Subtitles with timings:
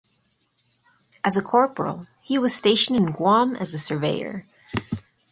[1.23, 4.47] As a corporal, he was stationed in Guam as a surveyor.